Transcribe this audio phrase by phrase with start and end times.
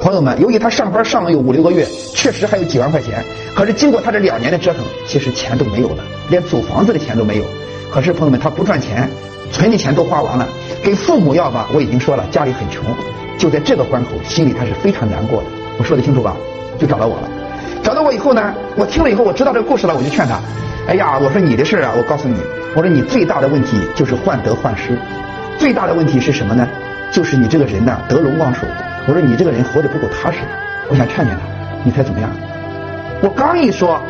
[0.00, 3.24] 朋友们，由于他上班上了有五六个月，确实还有几万块钱。
[3.54, 7.44] 可是经过他这两年的折腾，其实钱都没有了，连租房子的钱都没有。
[7.90, 9.08] 可是朋友们，他不赚钱，
[9.50, 10.46] 存的钱都花完了，
[10.82, 12.84] 给父母要吧，我已经说了，家里很穷。
[13.38, 15.46] 就在这个关口，心里他是非常难过的。
[15.78, 16.36] 我说的清楚吧？
[16.78, 17.30] 就找到我了。
[17.82, 20.38] 找到我以后呢，我听了以后，我知道这个故事了，我就劝他。
[20.86, 22.36] 哎呀，我说你的事啊，我告诉你，
[22.76, 24.98] 我说你最大的问题就是患得患失，
[25.58, 26.68] 最大的问题是什么呢？
[27.14, 28.66] 就是你这个人呢得陇望蜀。
[29.06, 30.38] 我说你这个人活得不够踏实，
[30.88, 31.40] 我想劝劝他，
[31.84, 32.28] 你猜怎么样？
[33.22, 34.00] 我刚一说，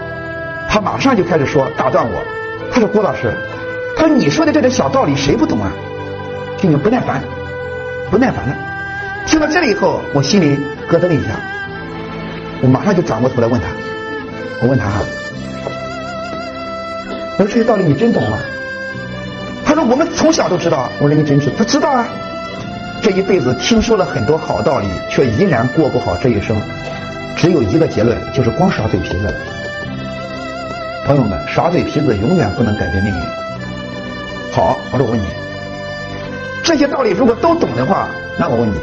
[0.70, 2.24] 他马上就开始说打断我，
[2.72, 3.30] 他说郭老师，
[3.94, 5.70] 他说你说的这点小道理谁不懂啊？
[6.56, 7.22] 听着不耐烦，
[8.10, 8.56] 不耐烦了。
[9.26, 11.32] 听到这里以后，我心里咯噔了一下，
[12.62, 13.66] 我马上就转过头来问他，
[14.62, 14.86] 我问他，
[17.36, 18.38] 我说这些道理你真懂吗？
[19.66, 20.88] 他说我们从小都知道。
[21.00, 21.56] 我说你真知道？
[21.58, 22.08] 他知道啊。
[23.04, 26.56] 这一辈子听说了很多好道理，却依然过不好这一生，
[27.36, 29.34] 只有一个结论，就是光耍嘴皮子。
[31.04, 33.20] 朋友们，耍嘴皮子永远不能改变命运。
[34.52, 35.26] 好，我说我问你，
[36.62, 38.76] 这些道理如果都懂的话，那我问你，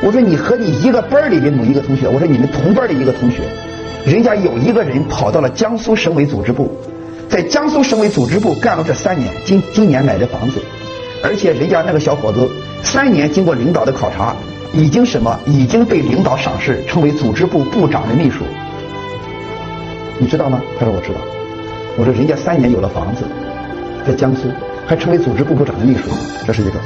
[0.00, 3.38] 我说你和你一个班里的某一个同学，我说你们同班的一个同学，
[4.04, 6.70] 人家有一个人跑到了江苏省委组织部，
[7.28, 10.62] 在江苏省委组织部干了这三年，今今年买的房子，
[11.20, 12.48] 而且人家那个小伙子。
[12.82, 14.34] 三年经过领导的考察，
[14.72, 15.38] 已经什么？
[15.46, 18.44] 已经被领导赏识，成为组织部部长的秘书。
[20.18, 20.60] 你知道吗？
[20.78, 21.20] 他说我知道。
[21.98, 23.24] 我说人家三年有了房子，
[24.06, 24.50] 在江苏
[24.86, 26.10] 还成为组织部部长的秘书，
[26.46, 26.78] 这是一个。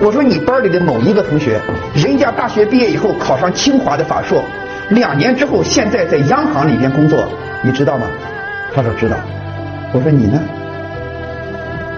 [0.00, 1.60] 我说你班里的某一个同学，
[1.94, 4.42] 人家大学毕业以后考上清华的法硕，
[4.90, 7.24] 两年之后现在在央行里边工作，
[7.62, 8.06] 你知道吗？
[8.74, 9.16] 他说知道。
[9.92, 10.40] 我说你呢？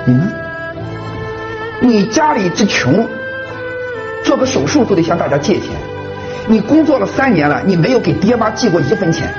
[0.04, 0.30] 你呢？
[1.80, 3.08] 你家里之穷，
[4.24, 5.70] 做个手术都得向大家借钱。
[6.48, 9.32] 你工作了三年了，你没有给爹妈寄过一分钱。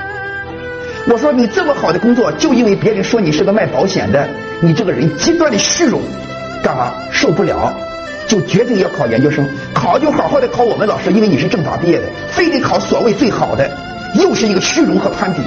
[1.06, 4.26] 我说你这么好的工作，就因为别人说你是个卖保险的，
[4.60, 6.00] 你这个人极端的虚荣，
[6.62, 7.72] 干嘛受不了，
[8.26, 9.46] 就决定要考研究生。
[9.74, 13.70] 考就好好的考我们老师，因为你是政法毕业的，非得考所谓最好的，
[14.14, 15.40] 又是一个虚荣和攀比。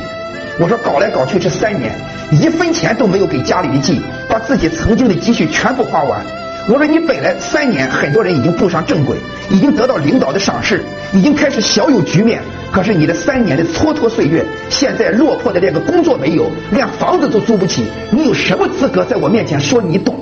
[0.59, 1.91] 我说搞来搞去这三年，
[2.31, 6.23] 一分钱都没有给家里的寄，把自己曾经的积蓄全部花完。
[6.65, 9.17] 我说你本来三年，很多人已经步上正轨，
[9.49, 10.81] 已经得到领导的赏识，
[11.11, 12.41] 已经开始小有局面。
[12.71, 20.15] 可是你的三年的蹉跎岁月，现在落魄的连个工作没有，连房子都租不起，你有什么资格在我面前说你懂？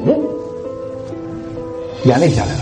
[2.06, 2.60] 眼泪下来了，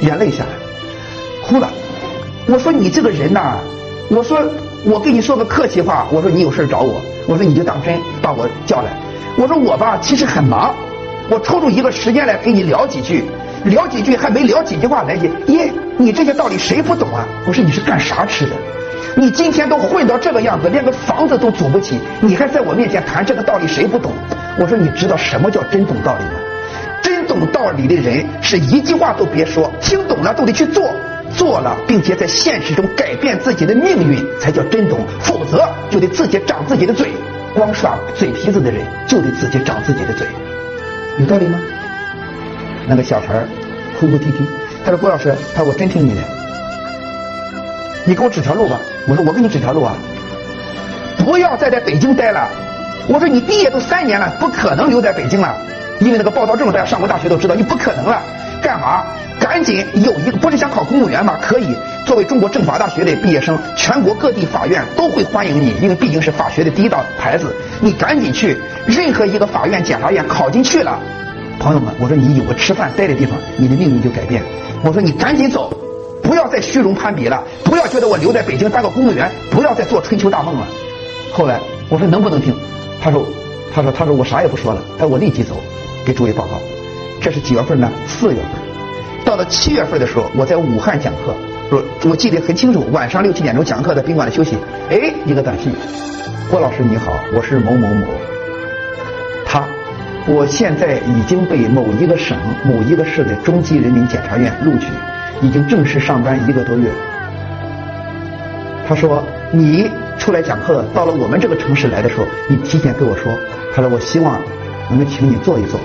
[0.00, 1.68] 眼泪下来，哭了。
[2.46, 3.58] 我说你这个人呐，
[4.08, 4.40] 我说
[4.84, 8.98] 我跟你说个客气话，我说你有事找我，我说你就当真把我叫来。
[9.36, 10.74] 我说我吧，其实很忙。
[11.30, 13.24] 我抽出一个时间来跟你聊几句，
[13.64, 17.26] 聊几句还没聊几句话来劲，耶，你这些道理谁不懂啊？
[17.46, 18.52] 我说你是干啥吃的？
[19.14, 24.12] 你今天都混到这个样子，连个房子都租不起，你还在我面前谈这个道理谁不懂？
[24.58, 26.32] 我说你知道什么叫真懂道理吗？
[27.02, 30.90] 真懂道理的人是一句话都别说，听懂了都得去做，
[31.36, 37.08] 做了并且在现实中改变自己的命运才叫真懂，否则就得自己长自己的嘴，
[37.54, 40.26] 光耍嘴皮子的人就得自己长自己的嘴。
[41.18, 41.58] 有道理吗？
[42.86, 43.44] 那个小孩
[43.98, 44.46] 哭哭啼啼，
[44.84, 46.22] 他说：“郭老师，他说我真听你的，
[48.04, 49.96] 你给我指条路吧。”我说：“我给你指条路啊，
[51.18, 52.48] 不要再在北京待了。”
[53.08, 55.56] 我说：“你毕业都三年了，不可能留在北京了，
[55.98, 58.22] 因为那个报到证，大家上过大学都知道，你不可能了。
[58.62, 59.04] 干嘛？
[59.40, 61.36] 赶紧有一个，不是想考公务员吗？
[61.42, 61.76] 可以。
[62.08, 67.54] 作为中国政法大学的毕业生，全国各地法院都会欢迎你，因为毕竟是法学的第一道牌子。
[67.82, 70.98] 你赶紧去，任何一个法院、检察院考进去了，
[71.60, 74.42] 朋友们，我说你有个吃饭待的地方，你的命运就改变。
[74.82, 75.70] 我说你赶紧走，
[76.22, 80.66] 不要再虚荣攀比了，不要觉得我留在北京当个公务员，不要再做春秋大梦了。
[81.30, 82.54] 后来我说能不能听？
[83.02, 83.22] 他说，
[83.74, 85.54] 他说，他说我啥也不说了，哎，我立即走，
[86.06, 86.52] 给诸位报告。
[87.20, 87.92] 这是几月份呢？
[88.06, 89.24] 四月份。
[89.26, 91.34] 到了七月份的时候，我在武汉讲课。
[91.70, 94.56] 我我记得很清楚，晚上六七点钟讲课，在宾馆里休息。
[94.88, 95.70] 哎，一个短信，
[96.50, 98.06] 郭老师你好，我是某某某。
[99.44, 99.64] 他，
[100.26, 104.86] 我现在已经被某一个省某一个市的中级人民检察院录取，
[105.42, 106.90] 已经正式上班一个多月。
[108.86, 113.30] 他说你出来讲课，到了我们这个城市来的时候，你提前跟我说。
[113.74, 114.40] 他说我希望
[114.88, 115.78] 能够请你坐一坐。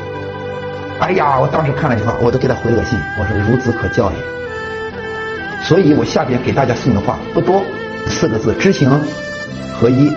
[1.00, 4.18] 哎呀，我当时看了句话，我都给他回了个信，我说孺子可教也。
[5.64, 7.64] 所以我下边给大家送的话不多，
[8.06, 8.90] 四个字：知行
[9.74, 10.12] 合一。